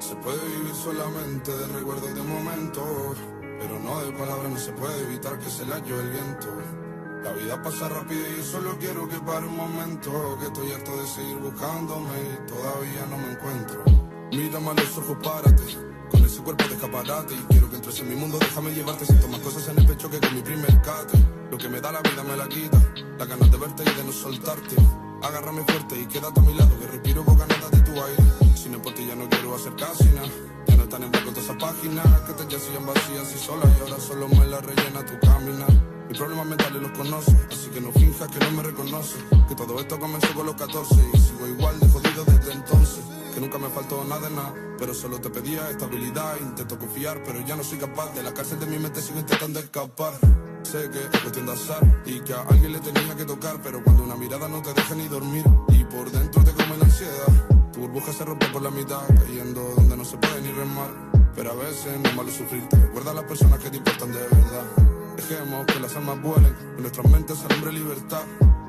Se 0.00 0.14
puede 0.14 0.38
vivir 0.38 0.74
solamente 0.74 1.50
de 1.50 1.66
recuerdos 1.66 2.14
de 2.14 2.22
momentos, 2.22 3.18
pero 3.58 3.80
no 3.80 4.00
de 4.00 4.12
palabras, 4.12 4.52
no 4.52 4.56
se 4.56 4.72
puede 4.72 5.02
evitar 5.02 5.38
que 5.40 5.50
se 5.50 5.66
la 5.66 5.80
lleve 5.80 6.00
el 6.00 6.10
viento. 6.10 6.46
La 7.24 7.32
vida 7.32 7.60
pasa 7.60 7.88
rápido 7.88 8.20
y 8.20 8.36
yo 8.36 8.44
solo 8.44 8.78
quiero 8.78 9.08
que 9.08 9.18
pare 9.18 9.46
un 9.46 9.56
momento, 9.56 10.38
que 10.38 10.46
estoy 10.46 10.70
harto 10.70 10.96
de 10.96 11.06
seguir 11.06 11.36
buscándome 11.38 12.10
y 12.14 12.46
todavía 12.48 13.06
no 13.10 13.18
me 13.18 13.32
encuentro. 13.32 13.84
Mírame 14.30 14.70
a 14.70 14.74
los 14.74 14.98
ojos, 14.98 15.16
párate, 15.22 15.64
con 16.12 16.24
ese 16.24 16.42
cuerpo 16.42 16.64
de 16.68 16.74
escaparate 16.74 17.34
y 17.34 17.44
quiero 17.50 17.68
que 17.68 17.76
entres 17.76 18.00
en 18.00 18.08
mi 18.08 18.14
mundo, 18.14 18.38
déjame 18.38 18.70
llevarte, 18.70 19.04
siento 19.04 19.26
más 19.28 19.40
cosas 19.40 19.68
en 19.68 19.78
el 19.78 19.86
pecho 19.86 20.08
que 20.08 20.20
con 20.20 20.32
mi 20.32 20.42
primer 20.42 20.80
cate. 20.82 21.18
Lo 21.50 21.58
que 21.58 21.68
me 21.68 21.80
da 21.80 21.90
la 21.90 22.02
vida 22.02 22.22
me 22.22 22.36
la 22.36 22.48
quita, 22.48 22.78
la 23.18 23.24
ganas 23.24 23.50
de 23.50 23.58
verte 23.58 23.82
y 23.82 23.96
de 23.96 24.04
no 24.04 24.12
soltarte. 24.12 24.76
Agárrame 25.22 25.64
fuerte 25.64 26.00
y 26.00 26.06
quédate 26.06 26.38
a 26.38 26.42
mi 26.44 26.54
lado, 26.54 26.78
que 26.78 26.86
respiro 26.86 27.24
con 27.24 27.36
ganas 27.36 27.70
de 27.72 27.80
tu 27.80 27.90
aire. 27.90 28.38
Casi 29.76 30.04
nada. 30.04 30.28
Ya 30.66 30.76
no 30.76 30.82
están 30.84 31.02
en 31.02 31.10
blanco 31.10 31.30
todas 31.30 31.44
esas 31.44 31.56
páginas 31.56 32.06
que 32.22 32.32
te 32.32 32.42
yacían 32.52 32.86
vacías 32.86 33.34
y 33.34 33.38
solas 33.38 33.70
y 33.78 33.80
ahora 33.82 34.00
solo 34.00 34.28
me 34.28 34.46
la 34.46 34.60
rellena 34.60 35.04
tu 35.04 35.18
caminar. 35.26 35.70
Mis 36.08 36.16
problemas 36.16 36.46
mentales 36.46 36.80
los 36.80 36.92
conoces, 36.92 37.34
así 37.50 37.68
que 37.68 37.80
no 37.80 37.92
finjas 37.92 38.28
que 38.28 38.38
no 38.38 38.50
me 38.52 38.62
reconoces. 38.62 39.22
Que 39.48 39.54
todo 39.54 39.78
esto 39.78 39.98
comenzó 39.98 40.32
con 40.34 40.46
los 40.46 40.54
14 40.54 40.94
y 41.12 41.18
sigo 41.18 41.46
igual 41.46 41.78
de 41.80 41.88
jodido 41.88 42.24
desde 42.24 42.52
entonces. 42.52 43.04
Que 43.34 43.40
nunca 43.40 43.58
me 43.58 43.68
faltó 43.68 44.04
nada 44.04 44.28
de 44.28 44.34
nada, 44.34 44.54
pero 44.78 44.94
solo 44.94 45.20
te 45.20 45.28
pedía 45.28 45.68
estabilidad. 45.70 46.36
Intento 46.40 46.78
confiar, 46.78 47.22
pero 47.24 47.40
ya 47.40 47.56
no 47.56 47.62
soy 47.62 47.78
capaz. 47.78 48.14
De 48.14 48.22
la 48.22 48.32
cárcel 48.32 48.58
de 48.58 48.66
mi 48.66 48.78
mente 48.78 49.02
sigo 49.02 49.18
intentando 49.18 49.60
escapar. 49.60 50.14
Sé 50.62 50.90
que 50.90 50.98
es 50.98 51.22
cuestión 51.22 51.46
de 51.46 51.52
azar 51.52 52.02
y 52.04 52.20
que 52.20 52.32
a 52.32 52.42
alguien 52.42 52.72
le 52.72 52.80
tenía 52.80 53.14
que 53.16 53.24
tocar, 53.24 53.60
pero 53.62 53.82
cuando 53.82 54.04
una 54.04 54.16
mirada 54.16 54.48
no 54.48 54.60
te 54.60 54.72
deja 54.72 54.94
ni 54.94 55.08
dormir 55.08 55.44
y 55.68 55.84
por 55.84 56.10
dentro 56.10 56.42
te 56.42 56.52
come 56.52 56.76
la 56.76 56.84
ansiedad, 56.84 57.70
tu 57.72 57.80
burbuja 57.80 58.12
se 58.12 58.24
rompe 58.24 58.46
por 58.48 58.60
la 58.62 58.70
mitad, 58.70 59.00
Pero 61.34 61.52
a 61.52 61.54
veces 61.54 61.98
no 62.00 62.08
es 62.08 62.16
malo 62.16 62.30
sufrir, 62.30 62.68
te 62.68 62.76
recuerda 62.76 63.12
a 63.12 63.14
las 63.14 63.24
personas 63.24 63.58
que 63.60 63.70
te 63.70 63.76
importan 63.76 64.12
de 64.12 64.18
verdad. 64.18 64.64
Dejemos 65.16 65.66
que 65.66 65.80
las 65.80 65.96
almas 65.96 66.20
vuelen, 66.22 66.54
en 66.76 66.82
nuestras 66.82 67.10
mentes 67.10 67.38
alambre 67.44 67.72
libertad. 67.72 68.22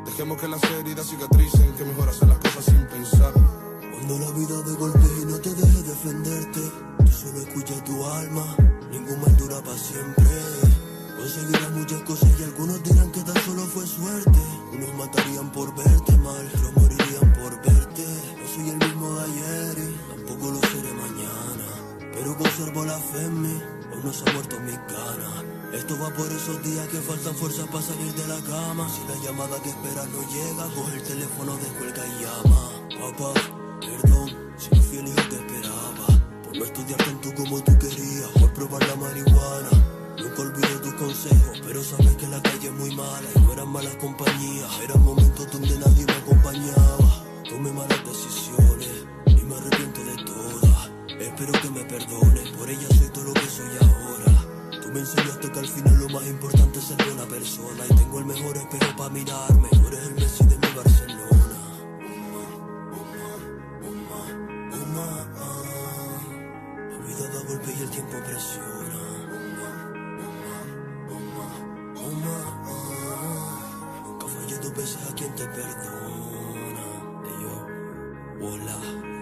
Dejemos 0.05 0.39
que 0.39 0.47
las 0.47 0.63
heridas 0.63 1.07
cicatricen, 1.07 1.73
que 1.75 1.85
mejor 1.85 2.09
hacer 2.09 2.27
las 2.27 2.37
cosas 2.39 2.65
sin 2.65 2.85
pensar. 2.87 3.33
Cuando 3.33 4.19
la 4.19 4.31
vida 4.31 4.61
de 4.61 4.75
golpe 4.75 5.07
y 5.21 5.25
no 5.25 5.37
te 5.39 5.53
deje 5.53 5.83
defenderte, 5.83 6.61
tú 7.05 7.11
solo 7.11 7.39
escucha 7.39 7.83
tu 7.83 8.05
alma, 8.05 8.55
ningún 8.91 9.19
mal 9.21 9.35
dura 9.37 9.61
para 9.61 9.77
siempre. 9.77 10.25
Conseguirás 11.17 11.71
muchas 11.71 12.01
cosas 12.03 12.29
y 12.39 12.43
algunos 12.43 12.83
dirán 12.83 13.11
que 13.11 13.21
tan 13.21 13.35
solo 13.43 13.61
fue 13.65 13.85
suerte. 13.85 14.39
Unos 14.73 14.93
matarían 14.95 15.51
por 15.51 15.75
verte 15.75 16.08
conservo 22.39 22.85
la 22.85 22.97
fe 22.97 23.21
en 23.25 23.41
mí, 23.41 23.61
aún 23.91 24.05
no 24.05 24.13
se 24.13 24.27
ha 24.27 24.33
muerto 24.33 24.59
mi 24.61 24.71
ganas. 24.71 25.43
Esto 25.73 25.99
va 25.99 26.09
por 26.15 26.31
esos 26.31 26.63
días 26.63 26.87
que 26.87 26.97
faltan 26.99 27.35
fuerzas 27.35 27.67
para 27.67 27.83
salir 27.83 28.11
de 28.13 28.27
la 28.27 28.41
cama. 28.41 28.87
Si 28.89 29.01
la 29.11 29.15
llamada 29.23 29.61
que 29.61 29.69
esperas 29.69 30.07
no 30.09 30.21
llega, 30.31 30.63
coge 30.73 30.95
el 30.95 31.03
teléfono, 31.03 31.57
descuelga 31.57 32.03
y 32.07 32.23
llama. 32.23 32.61
Papá, 32.99 33.33
perdón, 33.81 34.29
si 34.57 34.69
no 34.75 34.81
fui 34.81 34.97
el 34.97 35.07
hijo 35.09 35.29
que 35.29 35.35
esperaba. 35.35 36.07
Por 36.43 36.57
no 36.57 36.63
estudiar 36.63 37.03
tanto 37.03 37.35
como 37.35 37.61
tú 37.61 37.77
querías, 37.77 38.29
por 38.39 38.53
probar 38.53 38.87
la 38.87 38.95
marihuana. 38.95 39.69
Nunca 40.17 40.41
olvidé 40.41 40.79
tus 40.79 40.93
consejos, 40.93 41.61
pero 41.63 41.83
sabes 41.83 42.15
que 42.15 42.27
la 42.27 42.41
calle 42.41 42.67
es 42.67 42.73
muy 42.73 42.95
mala 42.95 43.29
y 43.35 43.39
no 43.41 43.53
eran 43.53 43.69
malas 43.69 43.95
compañías. 43.97 44.71
Eran 44.81 45.03
momentos 45.03 45.51
donde 45.51 45.77
nadie 45.77 46.05
me 46.05 46.13
acompañaba. 46.13 47.23
Tomé 47.47 47.71
malas 47.71 47.99
decisiones 48.05 49.05
y 49.27 49.43
me 49.43 49.55
arrepiento 49.55 50.03
de 50.03 50.15
todas. 50.25 50.68
Espero 51.19 51.51
que 51.51 51.69
me 51.69 51.83
perdones, 51.83 52.49
por 52.57 52.69
ella 52.69 52.87
soy 52.97 53.09
todo 53.09 53.25
lo 53.25 53.33
que 53.33 53.41
soy 53.41 53.67
ahora. 53.81 54.81
Tú 54.81 54.87
me 54.89 55.01
enseñaste 55.01 55.51
que 55.51 55.59
al 55.59 55.67
final 55.67 55.99
lo 55.99 56.09
más 56.09 56.25
importante 56.25 56.79
es 56.79 56.85
ser 56.85 56.97
buena 57.05 57.25
persona 57.25 57.83
y 57.89 57.93
tengo 57.93 58.19
el 58.19 58.25
mejor 58.25 58.55
espejo 58.55 58.95
para 58.95 59.09
mirarme. 59.09 59.67
Tú 59.69 59.87
eres 59.87 59.99
el 60.07 60.15
Messi 60.15 60.45
de 60.45 60.57
mi 60.57 60.73
Barcelona. 60.73 61.59
Uma, 64.71 65.27
ah. 65.35 66.21
La 66.89 66.97
vida 67.05 67.27
da 67.33 67.43
golpe 67.49 67.73
y 67.77 67.81
el 67.81 67.89
tiempo 67.89 68.17
presiona. 68.25 68.79
Nunca 74.05 74.27
fallé 74.27 74.57
dos 74.59 74.73
veces 74.73 74.99
a 75.09 75.15
quien 75.15 75.35
te 75.35 75.45
perdona. 75.47 76.85
Y 77.27 77.43
yo, 77.43 78.47
hola. 78.47 79.18